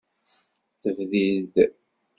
Tebdid. 0.81 1.55